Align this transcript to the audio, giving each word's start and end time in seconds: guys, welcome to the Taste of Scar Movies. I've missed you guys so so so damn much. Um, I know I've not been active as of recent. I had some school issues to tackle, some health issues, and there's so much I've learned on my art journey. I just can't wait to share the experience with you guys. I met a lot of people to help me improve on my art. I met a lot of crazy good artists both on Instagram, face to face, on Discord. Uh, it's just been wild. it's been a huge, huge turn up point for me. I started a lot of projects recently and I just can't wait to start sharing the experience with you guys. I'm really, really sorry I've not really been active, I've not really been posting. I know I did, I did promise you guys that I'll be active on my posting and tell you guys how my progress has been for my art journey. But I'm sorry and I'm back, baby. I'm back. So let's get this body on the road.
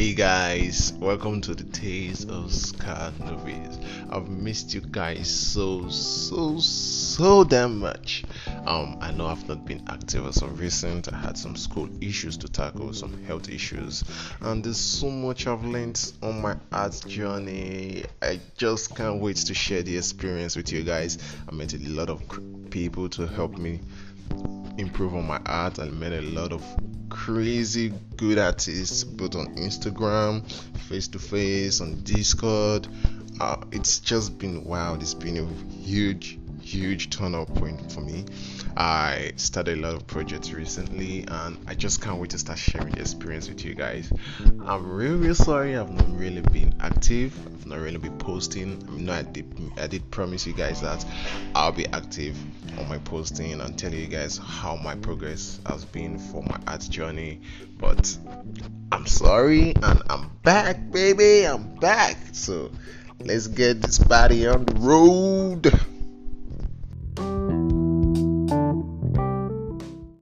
guys, 0.00 0.94
welcome 0.94 1.42
to 1.42 1.54
the 1.54 1.62
Taste 1.62 2.30
of 2.30 2.50
Scar 2.50 3.12
Movies. 3.20 3.78
I've 4.08 4.30
missed 4.30 4.72
you 4.72 4.80
guys 4.80 5.28
so 5.30 5.90
so 5.90 6.58
so 6.58 7.44
damn 7.44 7.78
much. 7.78 8.24
Um, 8.66 8.96
I 9.02 9.12
know 9.12 9.26
I've 9.26 9.46
not 9.46 9.66
been 9.66 9.84
active 9.88 10.26
as 10.26 10.40
of 10.40 10.58
recent. 10.58 11.12
I 11.12 11.18
had 11.18 11.36
some 11.36 11.54
school 11.54 11.86
issues 12.00 12.38
to 12.38 12.48
tackle, 12.48 12.94
some 12.94 13.22
health 13.24 13.50
issues, 13.50 14.02
and 14.40 14.64
there's 14.64 14.80
so 14.80 15.10
much 15.10 15.46
I've 15.46 15.64
learned 15.64 16.12
on 16.22 16.40
my 16.40 16.56
art 16.72 17.04
journey. 17.06 18.04
I 18.22 18.40
just 18.56 18.96
can't 18.96 19.20
wait 19.20 19.36
to 19.36 19.54
share 19.54 19.82
the 19.82 19.98
experience 19.98 20.56
with 20.56 20.72
you 20.72 20.82
guys. 20.82 21.18
I 21.46 21.54
met 21.54 21.74
a 21.74 21.78
lot 21.90 22.08
of 22.08 22.22
people 22.70 23.10
to 23.10 23.26
help 23.26 23.58
me 23.58 23.80
improve 24.78 25.14
on 25.14 25.26
my 25.26 25.40
art. 25.44 25.78
I 25.78 25.90
met 25.90 26.14
a 26.14 26.22
lot 26.22 26.52
of 26.52 26.64
crazy 27.34 27.92
good 28.16 28.38
artists 28.38 29.04
both 29.04 29.36
on 29.36 29.54
Instagram, 29.54 30.42
face 30.88 31.06
to 31.06 31.18
face, 31.20 31.80
on 31.80 32.02
Discord. 32.02 32.88
Uh, 33.40 33.56
it's 33.70 34.00
just 34.00 34.36
been 34.36 34.64
wild. 34.64 35.00
it's 35.00 35.14
been 35.14 35.36
a 35.38 35.72
huge, 35.72 36.39
huge 36.60 37.10
turn 37.10 37.34
up 37.34 37.52
point 37.54 37.90
for 37.90 38.00
me. 38.00 38.24
I 38.76 39.32
started 39.36 39.78
a 39.78 39.80
lot 39.80 39.94
of 39.94 40.06
projects 40.06 40.52
recently 40.52 41.24
and 41.28 41.58
I 41.66 41.74
just 41.74 42.00
can't 42.00 42.18
wait 42.20 42.30
to 42.30 42.38
start 42.38 42.58
sharing 42.58 42.92
the 42.92 43.00
experience 43.00 43.48
with 43.48 43.64
you 43.64 43.74
guys. 43.74 44.12
I'm 44.64 44.90
really, 44.90 45.16
really 45.16 45.34
sorry 45.34 45.76
I've 45.76 45.90
not 45.90 46.16
really 46.16 46.42
been 46.42 46.74
active, 46.80 47.36
I've 47.46 47.66
not 47.66 47.80
really 47.80 47.98
been 47.98 48.18
posting. 48.18 48.86
I 48.88 49.00
know 49.00 49.12
I 49.12 49.22
did, 49.22 49.72
I 49.78 49.86
did 49.86 50.10
promise 50.10 50.46
you 50.46 50.52
guys 50.52 50.80
that 50.82 51.04
I'll 51.54 51.72
be 51.72 51.86
active 51.88 52.36
on 52.78 52.88
my 52.88 52.98
posting 52.98 53.60
and 53.60 53.78
tell 53.78 53.92
you 53.92 54.06
guys 54.06 54.38
how 54.38 54.76
my 54.76 54.94
progress 54.94 55.60
has 55.66 55.84
been 55.84 56.18
for 56.18 56.42
my 56.42 56.58
art 56.66 56.86
journey. 56.88 57.40
But 57.78 58.16
I'm 58.92 59.06
sorry 59.06 59.74
and 59.82 60.02
I'm 60.08 60.30
back, 60.42 60.90
baby. 60.90 61.46
I'm 61.46 61.74
back. 61.76 62.16
So 62.32 62.70
let's 63.18 63.46
get 63.46 63.82
this 63.82 63.98
body 63.98 64.46
on 64.46 64.64
the 64.64 64.74
road. 64.74 65.89